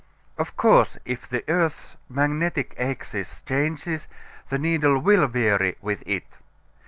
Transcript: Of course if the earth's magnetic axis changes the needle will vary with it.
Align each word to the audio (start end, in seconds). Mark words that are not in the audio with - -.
Of 0.35 0.57
course 0.57 0.97
if 1.05 1.29
the 1.29 1.43
earth's 1.47 1.95
magnetic 2.09 2.73
axis 2.79 3.43
changes 3.43 4.07
the 4.49 4.57
needle 4.57 4.97
will 4.97 5.27
vary 5.27 5.75
with 5.79 6.01
it. 6.07 6.25